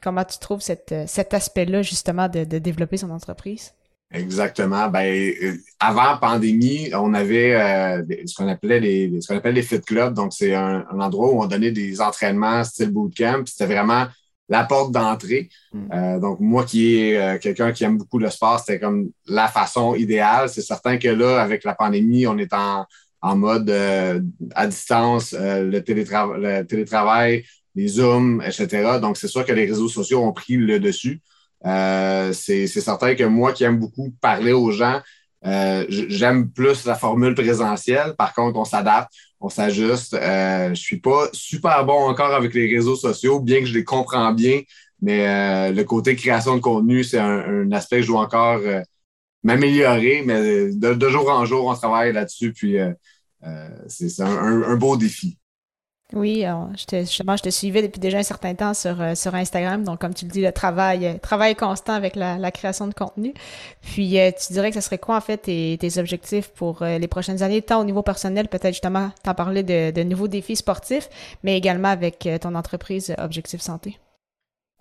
comment 0.03 0.25
tu 0.25 0.39
trouves 0.39 0.61
cet 0.61 1.35
aspect-là, 1.35 1.83
justement, 1.83 2.29
de 2.29 2.43
développer 2.59 2.97
son 2.97 3.11
entreprise? 3.11 3.75
Exactement. 4.11 4.89
Ben, 4.89 5.33
euh, 5.43 5.57
avant 5.79 6.17
pandémie, 6.17 6.91
on 6.95 7.13
avait 7.13 7.55
euh, 7.55 8.03
ce 8.25 8.35
qu'on 8.35 8.49
appelait 8.49 8.81
les 8.81 9.21
ce 9.21 9.29
qu'on 9.29 9.37
appelle 9.37 9.55
les 9.55 9.63
fit 9.63 9.81
clubs. 9.81 10.15
Donc, 10.15 10.33
c'est 10.33 10.55
un, 10.55 10.87
endroit 10.99 11.31
où 11.31 11.43
on 11.43 11.47
donnait 11.47 11.73
des 11.73 12.01
entraînements 12.01 12.65
style 12.65 12.91
bootcamp. 12.91 13.45
C'était 13.45 13.67
vraiment 13.67 14.07
la 14.49 14.65
porte 14.65 14.93
d'entrée. 14.93 15.51
Hmm. 15.75 15.89
Euh, 15.93 16.19
donc, 16.21 16.41
moi 16.41 16.65
qui 16.65 17.01
est 17.01 17.39
quelqu'un 17.41 17.73
qui 17.73 17.85
aime 17.85 17.99
beaucoup 17.99 18.19
le 18.19 18.31
sport, 18.31 18.59
c'était 18.61 18.81
comme 18.81 19.11
la 19.27 19.47
façon 19.49 19.95
idéale. 19.95 20.49
C'est 20.49 20.63
certain 20.63 20.97
que 20.97 21.09
là, 21.09 21.43
avec 21.43 21.65
la 21.65 21.75
pandémie, 21.75 22.27
on 22.27 22.39
est 22.39 22.55
en, 22.55 22.87
en 23.21 23.37
mode 23.37 23.69
à 24.55 24.67
distance, 24.67 25.35
le, 25.39 25.81
télétravail, 25.81 26.41
le 26.41 26.67
télétravail, 26.67 27.45
les 27.75 27.89
Zooms, 27.89 28.41
etc. 28.41 28.99
Donc, 29.03 29.19
c'est 29.19 29.29
sûr 29.29 29.45
que 29.45 29.53
les 29.53 29.67
réseaux 29.67 29.89
sociaux 29.89 30.23
ont 30.23 30.33
pris 30.33 30.57
le 30.57 30.81
dessus. 30.81 31.21
Euh, 31.67 32.33
c'est 32.33 32.67
certain 32.67 33.15
que 33.15 33.25
moi 33.25 33.53
qui 33.53 33.65
aime 33.65 33.79
beaucoup 33.79 34.13
parler 34.21 34.53
aux 34.53 34.71
gens, 34.71 35.01
euh, 35.47 35.85
j'aime 35.89 36.51
plus 36.51 36.85
la 36.85 36.95
formule 36.95 37.35
présentielle. 37.35 38.15
Par 38.17 38.35
contre, 38.35 38.59
on 38.59 38.65
s'adapte, 38.65 39.13
on 39.41 39.49
s'ajuste. 39.49 40.15
Euh, 40.15 40.71
je 40.71 40.81
suis 40.81 41.01
pas 41.01 41.29
super 41.33 41.85
bon 41.85 42.09
encore 42.09 42.35
avec 42.35 42.55
les 42.55 42.69
réseaux 42.75 42.97
sociaux, 42.97 43.41
bien 43.41 43.61
que 43.61 43.67
je 43.67 43.75
les 43.75 43.85
comprends 43.85 44.33
bien, 44.33 44.63
mais 45.01 45.73
le 45.73 45.83
côté 45.85 46.17
création 46.17 46.57
de 46.57 46.61
contenu, 46.61 47.05
c'est 47.05 47.19
un, 47.19 47.71
aspect 47.73 47.97
que 47.97 48.03
je 48.03 48.09
dois 48.09 48.23
encore 48.23 48.61
m'améliorer, 49.45 50.23
mais 50.27 50.71
de, 50.73 51.09
jour 51.09 51.31
en 51.31 51.45
jour, 51.45 51.67
on 51.67 51.75
travaille 51.75 52.13
là-dessus, 52.13 52.53
puis 52.53 52.77
c'est 53.87 54.23
un, 54.23 54.77
beau 54.77 54.97
défi. 54.97 55.39
Oui, 56.15 56.43
justement, 56.75 57.37
je 57.37 57.43
te 57.43 57.51
suivais 57.51 57.83
depuis 57.83 58.01
déjà 58.01 58.17
un 58.17 58.23
certain 58.23 58.55
temps 58.55 58.73
sur, 58.73 58.99
euh, 58.99 59.15
sur 59.15 59.35
Instagram. 59.35 59.85
Donc, 59.85 60.01
comme 60.01 60.15
tu 60.15 60.25
le 60.25 60.31
dis, 60.31 60.41
le 60.41 60.53
travail, 60.53 61.07
euh, 61.07 61.19
travail 61.19 61.55
constant 61.55 61.93
avec 61.93 62.17
la, 62.17 62.51
création 62.51 62.87
de 62.87 62.95
contenu. 62.95 63.35
Puis, 63.83 64.19
euh, 64.19 64.31
tu 64.31 64.55
dirais 64.55 64.71
que 64.71 64.77
ce 64.77 64.81
serait 64.81 64.97
quoi, 64.97 65.17
en 65.17 65.21
fait, 65.21 65.37
tes, 65.37 65.99
objectifs 65.99 66.49
pour 66.49 66.83
les 66.83 67.09
prochaines 67.09 67.43
années, 67.43 67.61
tant 67.61 67.81
au 67.81 67.85
niveau 67.85 68.03
personnel, 68.03 68.49
peut-être 68.49 68.73
justement, 68.73 69.11
t'en 69.23 69.35
parler 69.35 69.63
de, 69.63 70.03
nouveaux 70.03 70.29
défis 70.29 70.57
sportifs, 70.57 71.11
mais 71.43 71.59
également 71.59 71.89
avec 71.89 72.27
ton 72.41 72.55
entreprise 72.55 73.15
Objectif 73.19 73.61
Santé? 73.61 73.99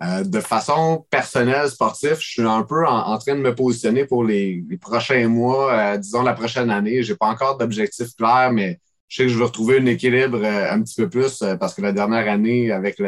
de 0.00 0.38
façon 0.38 1.04
personnelle, 1.10 1.68
sportive, 1.68 2.18
je 2.20 2.28
suis 2.28 2.42
un 2.42 2.62
peu 2.62 2.86
en, 2.86 3.18
train 3.18 3.34
de 3.34 3.40
me 3.40 3.52
positionner 3.52 4.04
pour 4.04 4.22
les, 4.22 4.62
les 4.68 4.76
prochains 4.76 5.26
mois, 5.26 5.98
disons 5.98 6.22
la 6.22 6.34
prochaine 6.34 6.70
année. 6.70 7.02
J'ai 7.02 7.16
pas 7.16 7.26
encore 7.26 7.58
d'objectif 7.58 8.14
clair, 8.14 8.52
mais 8.52 8.78
je 9.08 9.16
sais 9.16 9.22
que 9.24 9.28
je 9.30 9.38
vais 9.38 9.44
retrouver 9.44 9.78
un 9.78 9.86
équilibre 9.86 10.40
euh, 10.42 10.70
un 10.70 10.82
petit 10.82 11.00
peu 11.00 11.08
plus 11.08 11.42
euh, 11.42 11.56
parce 11.56 11.74
que 11.74 11.82
la 11.82 11.92
dernière 11.92 12.28
année, 12.30 12.70
avec 12.70 13.00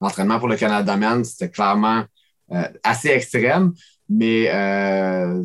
l'entraînement 0.00 0.38
pour 0.38 0.48
le 0.48 0.56
Canada 0.56 0.96
Man, 0.96 1.24
c'était 1.24 1.50
clairement 1.50 2.04
euh, 2.52 2.68
assez 2.82 3.08
extrême. 3.08 3.72
Mais 4.12 4.46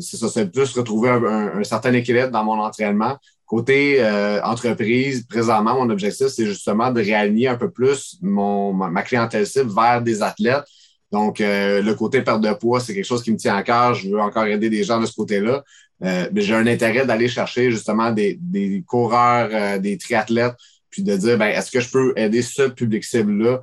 c'est 0.00 0.16
ça, 0.16 0.28
c'est 0.28 0.50
plus 0.50 0.72
retrouver 0.76 1.10
un, 1.10 1.62
certain 1.62 1.92
équilibre 1.92 2.30
dans 2.30 2.42
mon 2.42 2.60
entraînement. 2.60 3.16
Côté 3.46 3.98
euh, 4.00 4.42
entreprise, 4.42 5.24
présentement, 5.24 5.74
mon 5.74 5.88
objectif, 5.88 6.26
c'est 6.26 6.46
justement 6.46 6.90
de 6.90 7.00
réaligner 7.00 7.46
un 7.46 7.54
peu 7.54 7.70
plus 7.70 8.18
mon, 8.20 8.72
ma 8.72 9.02
clientèle 9.02 9.46
cible 9.46 9.70
vers 9.72 10.02
des 10.02 10.20
athlètes. 10.20 10.64
Donc, 11.12 11.40
euh, 11.40 11.80
le 11.80 11.94
côté 11.94 12.22
perte 12.22 12.40
de 12.40 12.52
poids, 12.54 12.80
c'est 12.80 12.92
quelque 12.92 13.04
chose 13.04 13.22
qui 13.22 13.30
me 13.30 13.36
tient 13.36 13.54
à 13.54 13.62
cœur. 13.62 13.94
Je 13.94 14.10
veux 14.10 14.20
encore 14.20 14.46
aider 14.46 14.68
des 14.68 14.82
gens 14.82 15.00
de 15.00 15.06
ce 15.06 15.14
côté-là. 15.14 15.62
Euh, 16.04 16.28
mais 16.32 16.42
j'ai 16.42 16.54
un 16.54 16.66
intérêt 16.66 17.06
d'aller 17.06 17.28
chercher 17.28 17.70
justement 17.70 18.10
des, 18.10 18.38
des 18.40 18.82
coureurs, 18.86 19.80
des 19.80 19.96
triathlètes, 19.96 20.54
puis 20.90 21.02
de 21.02 21.16
dire, 21.16 21.38
ben, 21.38 21.46
est-ce 21.46 21.70
que 21.70 21.80
je 21.80 21.90
peux 21.90 22.12
aider 22.16 22.42
ce 22.42 22.68
public 22.68 23.04
cible-là 23.04 23.62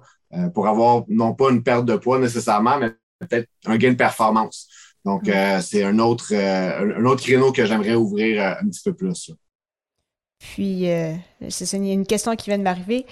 pour 0.54 0.68
avoir 0.68 1.04
non 1.10 1.36
pas 1.36 1.52
une 1.52 1.62
perte 1.62 1.86
de 1.86 1.96
poids 1.96 2.18
nécessairement, 2.18 2.80
mais 2.80 2.92
peut-être 3.20 3.48
un 3.68 3.78
gain 3.78 3.92
de 3.92 3.98
performance. 3.98 4.68
Donc, 5.06 5.28
mm. 5.28 5.62
c'est 5.62 5.84
un 5.84 6.00
autre, 6.00 6.34
un 6.34 7.06
autre 7.06 7.22
créneau 7.22 7.52
que 7.52 7.66
j'aimerais 7.66 7.94
ouvrir 7.94 8.58
un 8.60 8.68
petit 8.68 8.82
peu 8.84 8.94
plus. 8.94 9.32
Puis, 10.44 10.92
euh, 10.92 11.14
c'est 11.48 11.72
une 11.78 12.06
question 12.06 12.36
qui 12.36 12.50
vient 12.50 12.58
de 12.58 12.64
m'arriver. 12.64 13.06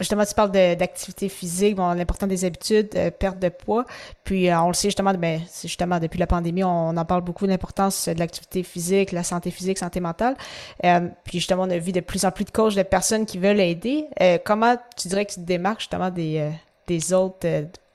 Justement, 0.00 0.24
tu 0.24 0.34
parles 0.34 0.50
d'activité 0.50 1.28
physique, 1.28 1.76
bon, 1.76 1.92
l'important 1.92 2.26
des 2.26 2.44
habitudes, 2.44 2.88
euh, 2.96 3.12
perte 3.12 3.38
de 3.38 3.50
poids. 3.50 3.84
Puis, 4.24 4.50
euh, 4.50 4.60
on 4.60 4.66
le 4.66 4.74
sait 4.74 4.88
justement, 4.88 5.14
ben, 5.14 5.40
justement, 5.62 6.00
depuis 6.00 6.18
la 6.18 6.26
pandémie, 6.26 6.64
on, 6.64 6.96
en 6.96 7.04
parle 7.04 7.22
beaucoup, 7.22 7.46
l'importance 7.46 8.08
de 8.08 8.18
l'activité 8.18 8.64
physique, 8.64 9.12
la 9.12 9.22
santé 9.22 9.52
physique, 9.52 9.78
santé 9.78 10.00
mentale. 10.00 10.36
puis, 10.82 11.38
justement, 11.38 11.62
on 11.62 11.70
a 11.70 11.78
vu 11.78 11.92
de 11.92 12.00
plus 12.00 12.24
en 12.24 12.32
plus 12.32 12.44
de 12.44 12.50
coachs, 12.50 12.74
de 12.74 12.82
personnes 12.82 13.26
qui 13.26 13.38
veulent 13.38 13.60
aider. 13.60 14.08
comment 14.44 14.76
tu 14.96 15.06
dirais 15.06 15.24
que 15.24 15.34
tu 15.34 15.40
te 15.40 15.46
démarques 15.46 15.80
justement 15.80 16.10
des, 16.10 16.50
des 16.88 17.12
autres, 17.12 17.46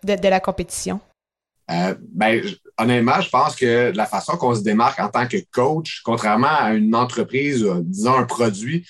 de, 0.03 0.27
la 0.29 0.39
compétition? 0.39 1.01
Ben, 1.67 2.41
honnêtement, 2.77 3.19
je 3.21 3.29
pense 3.29 3.55
que 3.55 3.91
la 3.95 4.05
façon 4.05 4.37
qu'on 4.37 4.55
se 4.55 4.61
démarque 4.61 4.99
en 4.99 5.09
tant 5.09 5.27
que 5.27 5.37
coach, 5.51 6.01
contrairement 6.03 6.47
à 6.47 6.73
une 6.73 6.95
entreprise, 6.95 7.63
euh, 7.63 7.81
disons 7.81 8.15
un 8.15 8.23
produit, 8.23 8.85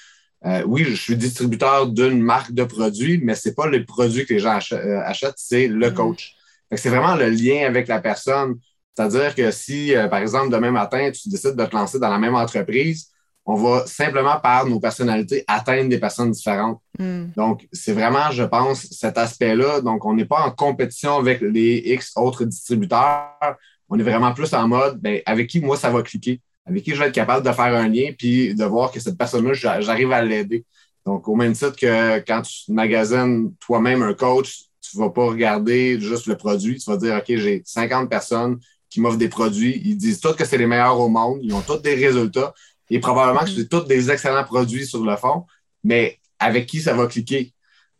euh, 0.45 0.63
oui, 0.67 0.83
je 0.83 0.93
suis 0.93 1.15
distributeur 1.15 1.87
d'une 1.87 2.21
marque 2.21 2.51
de 2.51 2.63
produits, 2.63 3.19
mais 3.23 3.35
c'est 3.35 3.55
pas 3.55 3.67
le 3.67 3.83
produit 3.85 4.25
que 4.25 4.33
les 4.33 4.39
gens 4.39 4.59
euh, 4.71 5.01
achètent, 5.03 5.37
c'est 5.37 5.67
le 5.67 5.89
mm. 5.89 5.93
coach. 5.93 6.35
C'est 6.75 6.89
vraiment 6.89 7.15
le 7.15 7.29
lien 7.29 7.65
avec 7.65 7.87
la 7.87 8.01
personne. 8.01 8.55
C'est-à-dire 8.95 9.33
que 9.35 9.51
si, 9.51 9.93
par 10.09 10.19
exemple, 10.19 10.51
demain 10.51 10.71
matin, 10.71 11.11
tu 11.11 11.29
décides 11.29 11.55
de 11.55 11.65
te 11.65 11.73
lancer 11.73 11.97
dans 11.99 12.09
la 12.09 12.17
même 12.17 12.35
entreprise, 12.35 13.09
on 13.49 13.55
va 13.55 13.87
simplement 13.87 14.39
par 14.41 14.67
nos 14.67 14.79
personnalités 14.79 15.45
atteindre 15.47 15.89
des 15.89 15.99
personnes 15.99 16.31
différentes. 16.31 16.81
Hmm. 16.99 17.27
Donc, 17.37 17.65
c'est 17.71 17.93
vraiment, 17.93 18.29
je 18.29 18.43
pense, 18.43 18.85
cet 18.91 19.17
aspect-là. 19.17 19.79
Donc, 19.79 20.03
on 20.05 20.13
n'est 20.13 20.25
pas 20.25 20.41
en 20.41 20.51
compétition 20.51 21.15
avec 21.15 21.39
les 21.39 21.81
X 21.85 22.11
autres 22.17 22.43
distributeurs. 22.43 23.55
On 23.87 23.97
est 23.97 24.03
vraiment 24.03 24.33
plus 24.33 24.53
en 24.53 24.67
mode, 24.67 24.99
ben, 24.99 25.21
avec 25.25 25.47
qui 25.47 25.61
moi 25.61 25.77
ça 25.77 25.89
va 25.89 26.01
cliquer, 26.01 26.41
avec 26.65 26.83
qui 26.83 26.93
je 26.93 26.99
vais 26.99 27.07
être 27.07 27.15
capable 27.15 27.45
de 27.45 27.51
faire 27.53 27.73
un 27.73 27.87
lien, 27.87 28.11
puis 28.17 28.53
de 28.53 28.65
voir 28.65 28.91
que 28.91 28.99
cette 28.99 29.17
personne-là, 29.17 29.53
j'arrive 29.53 30.11
à 30.11 30.21
l'aider? 30.21 30.65
Donc, 31.05 31.25
au 31.29 31.35
même 31.35 31.53
titre 31.53 31.77
que 31.77 32.19
quand 32.27 32.41
tu 32.41 32.73
magasines 32.73 33.53
toi-même 33.61 34.01
un 34.01 34.13
coach, 34.13 34.63
tu 34.81 34.97
ne 34.97 35.03
vas 35.03 35.09
pas 35.09 35.25
regarder 35.25 36.01
juste 36.01 36.27
le 36.27 36.35
produit, 36.35 36.77
tu 36.79 36.89
vas 36.89 36.97
dire, 36.97 37.15
OK, 37.15 37.37
j'ai 37.37 37.61
50 37.65 38.09
personnes 38.09 38.59
qui 38.89 38.99
m'offrent 38.99 39.17
des 39.17 39.29
produits, 39.29 39.81
ils 39.85 39.95
disent 39.95 40.19
tous 40.19 40.33
que 40.33 40.43
c'est 40.43 40.57
les 40.57 40.67
meilleurs 40.67 40.99
au 40.99 41.07
monde, 41.07 41.39
ils 41.41 41.53
ont 41.53 41.61
tous 41.61 41.77
des 41.77 41.95
résultats. 41.95 42.53
Et 42.89 42.99
probablement 42.99 43.43
que 43.43 43.49
c'est 43.49 43.67
tous 43.67 43.81
des 43.81 44.09
excellents 44.09 44.43
produits 44.43 44.85
sur 44.85 45.03
le 45.03 45.15
fond, 45.15 45.45
mais 45.83 46.19
avec 46.39 46.67
qui 46.67 46.81
ça 46.81 46.93
va 46.93 47.07
cliquer? 47.07 47.53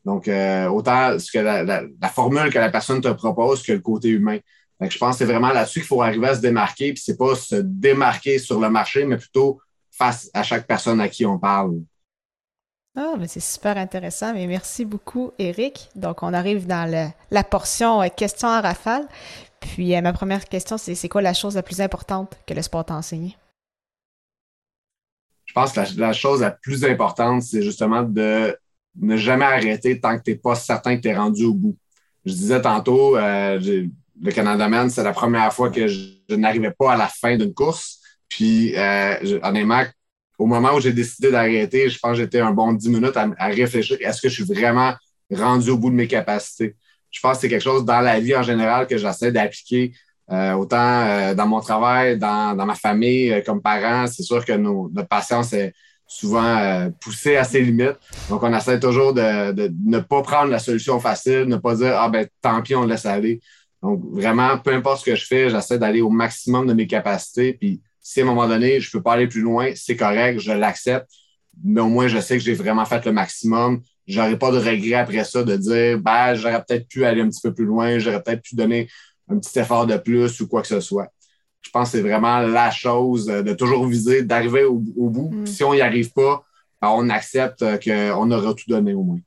Donc, 0.05 0.27
euh, 0.27 0.67
autant 0.67 1.19
ce 1.19 1.29
que 1.31 1.39
la, 1.39 2.09
formule 2.09 2.51
que 2.51 2.59
la 2.59 2.69
personne 2.69 3.01
te 3.01 3.09
propose 3.09 3.61
que 3.61 3.73
le 3.73 3.79
côté 3.79 4.07
humain. 4.09 4.37
je 4.79 4.97
pense 4.97 5.15
que 5.15 5.17
c'est 5.17 5.31
vraiment 5.31 5.49
là-dessus 5.49 5.79
qu'il 5.79 5.87
faut 5.87 6.01
arriver 6.01 6.29
à 6.29 6.35
se 6.35 6.41
démarquer, 6.41 6.93
puis 6.93 7.03
c'est 7.05 7.17
pas 7.17 7.35
se 7.35 7.55
démarquer 7.55 8.39
sur 8.39 8.59
le 8.59 8.69
marché, 8.69 9.03
mais 9.03 9.17
plutôt 9.17 9.59
face 9.91 10.29
à 10.33 10.43
chaque 10.43 10.65
personne 10.65 11.01
à 11.01 11.09
qui 11.09 11.25
on 11.25 11.37
parle. 11.37 11.81
Ah, 12.95 13.13
mais 13.19 13.27
c'est 13.27 13.41
super 13.41 13.77
intéressant. 13.77 14.33
Mais 14.33 14.47
merci 14.47 14.85
beaucoup, 14.85 15.31
Eric. 15.37 15.89
Donc, 15.95 16.23
on 16.23 16.33
arrive 16.33 16.65
dans 16.65 17.13
la 17.29 17.43
portion 17.43 18.01
euh, 18.01 18.07
questions 18.07 18.47
à 18.47 18.61
rafale. 18.61 19.07
Puis, 19.59 19.95
euh, 19.95 20.01
ma 20.01 20.13
première 20.13 20.45
question, 20.45 20.77
c'est 20.77 20.95
c'est 20.95 21.09
quoi 21.09 21.21
la 21.21 21.33
chose 21.33 21.55
la 21.55 21.63
plus 21.63 21.81
importante 21.81 22.37
que 22.47 22.53
le 22.53 22.61
sport 22.61 22.85
t'a 22.85 22.95
enseigné? 22.95 23.35
Je 25.57 25.73
pense 25.73 25.95
que 25.95 25.99
la, 25.99 26.13
chose 26.13 26.41
la 26.41 26.51
plus 26.51 26.83
importante, 26.85 27.41
c'est 27.41 27.61
justement 27.61 28.03
de 28.03 28.55
ne 28.99 29.17
jamais 29.17 29.45
arrêter 29.45 29.99
tant 29.99 30.17
que 30.17 30.23
tu 30.23 30.31
n'es 30.31 30.37
pas 30.37 30.55
certain 30.55 30.97
que 30.97 31.01
tu 31.01 31.07
es 31.07 31.15
rendu 31.15 31.45
au 31.45 31.53
bout. 31.53 31.77
Je 32.25 32.33
disais 32.33 32.61
tantôt, 32.61 33.17
euh, 33.17 33.59
le 33.59 34.31
Canada 34.31 34.67
Man, 34.67 34.89
c'est 34.89 35.03
la 35.03 35.13
première 35.13 35.51
fois 35.53 35.69
que 35.69 35.87
je, 35.87 36.09
n'arrivais 36.29 36.73
pas 36.77 36.93
à 36.93 36.97
la 36.97 37.07
fin 37.07 37.37
d'une 37.37 37.53
course. 37.53 37.99
Puis, 38.27 38.75
euh, 38.75 39.39
honnêtement, 39.41 39.83
au 40.37 40.45
moment 40.45 40.73
où 40.75 40.79
j'ai 40.79 40.93
décidé 40.93 41.31
d'arrêter, 41.31 41.89
je 41.89 41.97
pense 41.97 42.11
que 42.11 42.17
j'étais 42.17 42.39
un 42.39 42.51
bon 42.51 42.73
10 42.73 42.89
minutes 42.89 43.17
à, 43.17 43.27
à 43.37 43.47
réfléchir 43.47 43.97
est-ce 44.01 44.21
que 44.21 44.29
je 44.29 44.43
suis 44.43 44.53
vraiment 44.53 44.93
rendu 45.31 45.71
au 45.71 45.77
bout 45.77 45.89
de 45.89 45.95
mes 45.95 46.07
capacités? 46.07 46.75
Je 47.09 47.19
pense 47.19 47.37
que 47.37 47.41
c'est 47.41 47.49
quelque 47.49 47.63
chose 47.63 47.85
dans 47.85 48.01
la 48.01 48.19
vie 48.19 48.35
en 48.35 48.43
général 48.43 48.85
que 48.85 48.97
j'essaie 48.97 49.31
d'appliquer 49.31 49.93
euh, 50.29 50.53
autant 50.53 51.05
euh, 51.05 51.33
dans 51.33 51.47
mon 51.47 51.61
travail, 51.61 52.17
dans, 52.17 52.55
dans 52.55 52.65
ma 52.65 52.75
famille, 52.75 53.31
euh, 53.31 53.41
comme 53.41 53.61
parent, 53.61 54.07
c'est 54.07 54.23
sûr 54.23 54.43
que 54.43 54.51
nos, 54.51 54.89
notre 54.93 55.07
patience 55.07 55.53
est 55.53 55.73
souvent 56.05 56.89
poussée 57.01 57.35
à 57.35 57.43
ses 57.43 57.61
limites. 57.61 57.97
Donc, 58.29 58.41
on 58.41 58.53
essaie 58.53 58.79
toujours 58.79 59.13
de, 59.13 59.51
de, 59.51 59.71
ne 59.85 59.99
pas 59.99 60.21
prendre 60.21 60.49
la 60.49 60.59
solution 60.59 60.99
facile, 61.01 61.43
ne 61.43 61.57
pas 61.57 61.75
dire 61.75 61.95
Ah 61.99 62.07
ben 62.07 62.25
tant 62.41 62.61
pis, 62.61 62.75
on 62.75 62.85
laisse 62.85 63.05
aller. 63.05 63.41
Donc, 63.83 64.01
vraiment, 64.11 64.57
peu 64.57 64.73
importe 64.73 65.01
ce 65.01 65.05
que 65.05 65.15
je 65.15 65.25
fais, 65.25 65.49
j'essaie 65.49 65.77
d'aller 65.77 66.01
au 66.01 66.09
maximum 66.09 66.65
de 66.65 66.73
mes 66.73 66.87
capacités. 66.87 67.53
Puis 67.53 67.81
si 68.01 68.21
à 68.21 68.23
un 68.23 68.27
moment 68.27 68.47
donné, 68.47 68.79
je 68.79 68.89
peux 68.89 69.01
pas 69.01 69.13
aller 69.13 69.27
plus 69.27 69.41
loin, 69.41 69.71
c'est 69.75 69.97
correct, 69.97 70.39
je 70.39 70.53
l'accepte. 70.53 71.09
Mais 71.63 71.81
au 71.81 71.89
moins, 71.89 72.07
je 72.07 72.19
sais 72.19 72.37
que 72.37 72.43
j'ai 72.43 72.53
vraiment 72.53 72.85
fait 72.85 73.03
le 73.05 73.11
maximum. 73.11 73.81
J'aurais 74.07 74.37
pas 74.39 74.51
de 74.51 74.59
regret 74.59 74.93
après 74.93 75.25
ça 75.25 75.43
de 75.43 75.57
dire 75.57 75.99
ben, 75.99 76.35
j'aurais 76.35 76.63
peut-être 76.63 76.87
pu 76.87 77.03
aller 77.03 77.21
un 77.21 77.27
petit 77.27 77.41
peu 77.41 77.53
plus 77.53 77.65
loin, 77.65 77.99
j'aurais 77.99 78.23
peut-être 78.23 78.41
pu 78.41 78.55
donner 78.55 78.87
un 79.29 79.39
petit 79.39 79.59
effort 79.59 79.85
de 79.85 79.97
plus 79.97 80.39
ou 80.41 80.47
quoi 80.47 80.61
que 80.61 80.67
ce 80.67 80.79
soit. 80.79 81.11
Je 81.61 81.69
pense 81.69 81.91
que 81.91 81.97
c'est 81.97 82.03
vraiment 82.03 82.39
la 82.39 82.71
chose 82.71 83.25
de 83.25 83.53
toujours 83.53 83.85
viser, 83.85 84.23
d'arriver 84.23 84.63
au, 84.63 84.79
bout. 84.79 85.29
Mm. 85.31 85.45
Si 85.45 85.63
on 85.63 85.73
n'y 85.73 85.81
arrive 85.81 86.13
pas, 86.13 86.43
ben, 86.81 86.89
on 86.89 87.09
accepte 87.09 87.63
qu'on 87.83 88.31
aura 88.31 88.53
tout 88.53 88.69
donné 88.69 88.93
au 88.93 89.03
moins. 89.03 89.19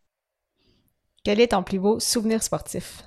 Quel 1.23 1.41
est 1.41 1.49
ton 1.49 1.63
plus 1.63 1.79
beau 1.79 2.01
souvenir 2.01 2.43
sportif? 2.43 3.03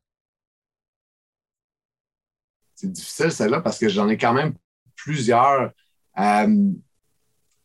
C'est 2.75 2.91
difficile, 2.91 3.31
celle-là, 3.31 3.61
parce 3.61 3.79
que 3.79 3.89
j'en 3.89 4.07
ai 4.09 4.17
quand 4.17 4.33
même 4.33 4.53
plusieurs. 4.95 5.71
Euh, 6.19 6.71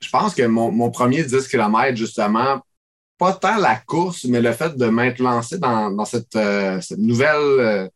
je 0.01 0.11
pense 0.11 0.35
que 0.35 0.45
mon, 0.45 0.91
premier 0.91 1.25
10 1.25 1.49
km, 1.49 1.97
justement, 1.97 2.63
pas 3.19 3.35
tant 3.35 3.57
la 3.59 3.77
course, 3.77 4.25
mais 4.25 4.41
le 4.41 4.53
fait 4.53 4.77
de 4.77 4.87
m'être 4.87 5.19
lancé 5.19 5.59
dans, 5.59 6.05
cette, 6.05 6.37
euh, 6.37 6.81
nouvelle 6.97 7.91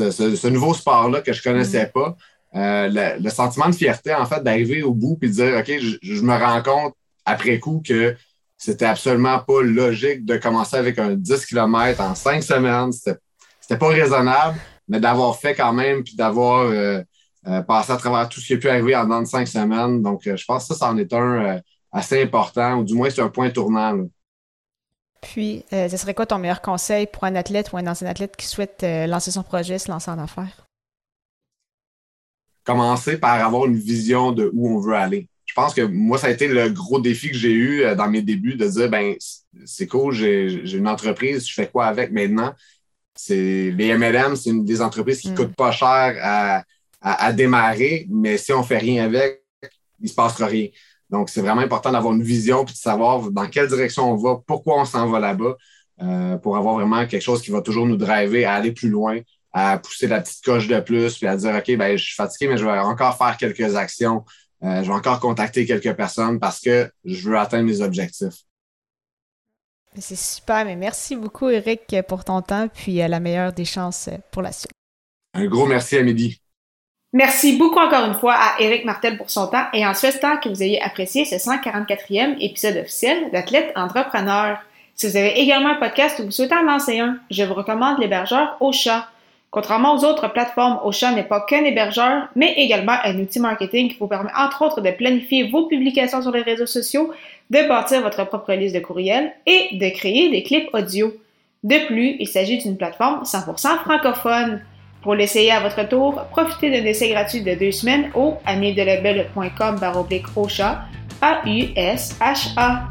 euh, 0.00 0.10
ce, 0.10 0.48
nouveau 0.48 0.74
sport-là 0.74 1.20
que 1.20 1.32
je 1.32 1.42
connaissais 1.42 1.86
mm. 1.86 1.90
pas. 1.92 2.16
Euh, 2.54 3.16
le, 3.18 3.30
sentiment 3.30 3.68
de 3.70 3.74
fierté, 3.74 4.14
en 4.14 4.26
fait, 4.26 4.42
d'arriver 4.42 4.82
au 4.82 4.92
bout 4.92 5.18
et 5.22 5.28
de 5.28 5.32
dire, 5.32 5.56
OK, 5.58 5.72
je, 6.02 6.22
me 6.22 6.34
rends 6.34 6.62
compte 6.62 6.94
après 7.24 7.58
coup 7.58 7.82
que 7.86 8.14
c'était 8.58 8.84
absolument 8.84 9.38
pas 9.38 9.62
logique 9.62 10.24
de 10.24 10.36
commencer 10.36 10.76
avec 10.76 10.98
un 10.98 11.14
10 11.14 11.46
km 11.46 12.00
en 12.02 12.14
cinq 12.14 12.42
semaines. 12.42 12.92
C'était 12.92 13.78
pas 13.78 13.88
raisonnable, 13.88 14.58
mais 14.86 15.00
d'avoir 15.00 15.36
fait 15.36 15.54
quand 15.54 15.72
même 15.72 16.04
puis 16.04 16.14
d'avoir 16.14 16.66
euh, 16.66 17.00
euh, 17.46 17.62
passé 17.62 17.92
à 17.92 17.96
travers 17.96 18.28
tout 18.28 18.40
ce 18.40 18.46
qui 18.46 18.54
a 18.54 18.58
pu 18.58 18.68
arriver 18.68 18.94
en 18.94 19.06
dans 19.06 19.22
de 19.22 19.26
cinq 19.26 19.48
semaines. 19.48 20.02
Donc, 20.02 20.22
je 20.24 20.44
pense 20.44 20.68
que 20.68 20.74
ça, 20.74 20.86
c'en 20.86 20.96
est 20.98 21.12
un 21.12 21.60
assez 21.90 22.22
important, 22.22 22.74
ou 22.76 22.84
du 22.84 22.94
moins, 22.94 23.08
c'est 23.08 23.22
un 23.22 23.28
point 23.28 23.50
tournant. 23.50 23.98
Puis, 25.22 25.64
euh, 25.72 25.88
ce 25.88 25.96
serait 25.96 26.14
quoi 26.14 26.26
ton 26.26 26.38
meilleur 26.38 26.60
conseil 26.60 27.06
pour 27.06 27.24
un 27.24 27.36
athlète 27.36 27.72
ou 27.72 27.78
un 27.78 27.86
ancien 27.86 28.08
athlète 28.08 28.36
qui 28.36 28.46
souhaite 28.46 28.82
euh, 28.82 29.06
lancer 29.06 29.30
son 29.30 29.42
projet, 29.42 29.78
se 29.78 29.90
lancer 29.90 30.10
en 30.10 30.18
affaires? 30.18 30.66
Commencer 32.64 33.16
par 33.16 33.44
avoir 33.44 33.66
une 33.66 33.76
vision 33.76 34.32
de 34.32 34.50
où 34.52 34.76
on 34.76 34.80
veut 34.80 34.94
aller. 34.94 35.28
Je 35.46 35.54
pense 35.54 35.74
que 35.74 35.82
moi, 35.82 36.18
ça 36.18 36.26
a 36.26 36.30
été 36.30 36.48
le 36.48 36.68
gros 36.70 37.00
défi 37.00 37.30
que 37.30 37.36
j'ai 37.36 37.52
eu 37.52 37.82
euh, 37.82 37.94
dans 37.94 38.10
mes 38.10 38.22
débuts 38.22 38.56
de 38.56 38.66
dire, 38.66 38.90
ben 38.90 39.14
c'est 39.64 39.86
cool, 39.86 40.12
j'ai 40.12 40.76
une 40.76 40.88
entreprise, 40.88 41.46
je 41.48 41.54
fais 41.54 41.68
quoi 41.68 41.86
avec 41.86 42.10
maintenant? 42.10 42.52
C'est 43.14 43.70
les 43.70 43.96
MLM, 43.96 44.34
c'est 44.34 44.50
une 44.50 44.64
des 44.64 44.80
entreprises 44.82 45.20
qui 45.20 45.28
ne 45.28 45.34
mm. 45.34 45.36
coûtent 45.36 45.56
pas 45.56 45.70
cher 45.70 46.16
à, 46.20 46.64
à, 47.00 47.32
démarrer, 47.32 48.06
mais 48.10 48.38
si 48.38 48.52
on 48.52 48.62
fait 48.62 48.78
rien 48.78 49.04
avec, 49.04 49.44
il 50.00 50.08
se 50.08 50.14
passera 50.14 50.46
rien. 50.46 50.68
Donc, 51.12 51.28
c'est 51.28 51.42
vraiment 51.42 51.60
important 51.60 51.92
d'avoir 51.92 52.14
une 52.14 52.22
vision 52.22 52.64
puis 52.64 52.74
de 52.74 52.78
savoir 52.78 53.30
dans 53.30 53.46
quelle 53.46 53.68
direction 53.68 54.10
on 54.10 54.16
va, 54.16 54.40
pourquoi 54.46 54.80
on 54.80 54.86
s'en 54.86 55.08
va 55.10 55.20
là-bas, 55.20 55.56
euh, 56.00 56.38
pour 56.38 56.56
avoir 56.56 56.74
vraiment 56.74 57.06
quelque 57.06 57.22
chose 57.22 57.42
qui 57.42 57.50
va 57.50 57.60
toujours 57.60 57.86
nous 57.86 57.98
driver 57.98 58.46
à 58.46 58.54
aller 58.54 58.72
plus 58.72 58.88
loin, 58.88 59.20
à 59.52 59.78
pousser 59.78 60.08
la 60.08 60.22
petite 60.22 60.42
coche 60.42 60.66
de 60.66 60.80
plus, 60.80 61.18
puis 61.18 61.26
à 61.26 61.36
dire 61.36 61.54
OK, 61.54 61.76
ben, 61.76 61.98
je 61.98 62.02
suis 62.02 62.14
fatigué, 62.14 62.48
mais 62.48 62.56
je 62.56 62.64
vais 62.64 62.78
encore 62.78 63.16
faire 63.18 63.36
quelques 63.36 63.76
actions. 63.76 64.24
Euh, 64.64 64.82
je 64.82 64.88
vais 64.88 64.94
encore 64.94 65.20
contacter 65.20 65.66
quelques 65.66 65.94
personnes 65.94 66.40
parce 66.40 66.60
que 66.60 66.90
je 67.04 67.28
veux 67.28 67.38
atteindre 67.38 67.64
mes 67.64 67.82
objectifs. 67.82 68.44
C'est 69.98 70.16
super, 70.16 70.64
mais 70.64 70.76
merci 70.76 71.14
beaucoup, 71.14 71.50
Eric, 71.50 71.94
pour 72.08 72.24
ton 72.24 72.40
temps, 72.40 72.68
puis 72.68 72.96
la 72.96 73.20
meilleure 73.20 73.52
des 73.52 73.66
chances 73.66 74.08
pour 74.30 74.40
la 74.40 74.52
suite. 74.52 74.72
Un 75.34 75.44
gros 75.44 75.66
merci 75.66 75.98
à 75.98 76.02
midi. 76.02 76.41
Merci 77.14 77.58
beaucoup 77.58 77.78
encore 77.78 78.06
une 78.06 78.14
fois 78.14 78.34
à 78.34 78.58
Éric 78.58 78.86
Martel 78.86 79.18
pour 79.18 79.28
son 79.28 79.46
temps 79.46 79.66
et 79.74 79.86
en 79.86 79.92
souhaitant 79.92 80.38
que 80.38 80.48
vous 80.48 80.62
ayez 80.62 80.80
apprécié 80.80 81.26
ce 81.26 81.34
144e 81.34 82.36
épisode 82.40 82.78
officiel 82.78 83.30
d'Athlète 83.30 83.70
Entrepreneur. 83.76 84.56
Si 84.94 85.08
vous 85.08 85.18
avez 85.18 85.38
également 85.38 85.70
un 85.70 85.74
podcast 85.74 86.18
ou 86.18 86.24
vous 86.24 86.30
souhaitez 86.30 86.54
en 86.54 86.62
lancer 86.62 87.00
un, 87.00 87.18
je 87.30 87.44
vous 87.44 87.52
recommande 87.52 87.98
l'hébergeur 87.98 88.56
Ocha. 88.60 89.08
Contrairement 89.50 89.94
aux 89.94 90.04
autres 90.04 90.32
plateformes, 90.32 90.80
Ocha 90.84 91.12
n'est 91.12 91.24
pas 91.24 91.42
qu'un 91.42 91.64
hébergeur, 91.64 92.28
mais 92.34 92.54
également 92.56 92.96
un 93.04 93.18
outil 93.18 93.40
marketing 93.40 93.90
qui 93.90 93.98
vous 93.98 94.06
permet 94.06 94.30
entre 94.34 94.62
autres 94.62 94.80
de 94.80 94.90
planifier 94.90 95.50
vos 95.50 95.66
publications 95.66 96.22
sur 96.22 96.30
les 96.30 96.40
réseaux 96.40 96.64
sociaux, 96.64 97.12
de 97.50 97.68
bâtir 97.68 98.00
votre 98.00 98.24
propre 98.24 98.54
liste 98.54 98.74
de 98.74 98.80
courriels 98.80 99.34
et 99.44 99.76
de 99.76 99.88
créer 99.90 100.30
des 100.30 100.42
clips 100.42 100.70
audio. 100.72 101.12
De 101.62 101.86
plus, 101.86 102.16
il 102.18 102.26
s'agit 102.26 102.56
d'une 102.56 102.78
plateforme 102.78 103.24
100% 103.24 103.80
francophone. 103.80 104.62
Pour 105.02 105.16
l'essayer 105.16 105.50
à 105.50 105.58
votre 105.58 105.88
tour, 105.88 106.22
profitez 106.30 106.70
d'un 106.70 106.86
essai 106.86 107.10
gratuit 107.10 107.42
de 107.42 107.54
deux 107.54 107.72
semaines 107.72 108.10
au 108.14 108.36
amidelabel.com 108.46 109.78
baroblique 109.80 110.26
A-U-S-H-A. 111.20 112.88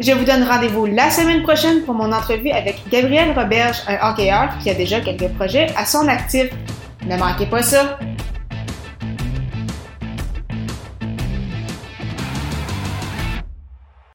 Je 0.00 0.12
vous 0.12 0.24
donne 0.24 0.42
rendez-vous 0.42 0.86
la 0.86 1.10
semaine 1.10 1.42
prochaine 1.42 1.82
pour 1.82 1.94
mon 1.94 2.10
entrevue 2.12 2.50
avec 2.50 2.88
Gabriel 2.90 3.38
Roberge, 3.38 3.76
un 3.86 4.10
hockeyeur 4.10 4.56
qui 4.62 4.70
a 4.70 4.74
déjà 4.74 5.00
quelques 5.00 5.28
projets 5.34 5.66
à 5.76 5.84
son 5.84 6.08
actif. 6.08 6.48
Ne 7.06 7.18
manquez 7.18 7.44
pas 7.44 7.62
ça! 7.62 7.98